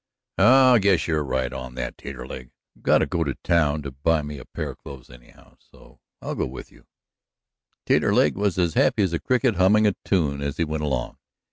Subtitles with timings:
[0.39, 2.49] "I guess you're right on that, Taterleg.
[2.75, 5.99] I've got to go to town to buy me a pair of clothes, anyhow, so
[6.23, 6.87] I'll go you."
[7.85, 11.19] Taterleg was as happy as a cricket, humming a tune as he went along.